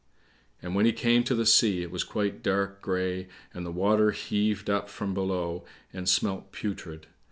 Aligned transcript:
And 0.63 0.73
when 0.73 0.87
he 0.87 0.93
came 0.93 1.23
to 1.25 1.35
the 1.35 1.45
sea, 1.45 1.83
it 1.83 1.91
was 1.91 2.03
quite 2.03 2.41
dark 2.41 2.81
grey, 2.81 3.27
and 3.53 3.63
the 3.63 3.71
water 3.71 4.09
heaved 4.09 4.67
up 4.67 4.89
from 4.89 5.13
below, 5.13 5.63
and 5.93 6.09
smelt 6.09 6.51
putrid. 6.51 7.05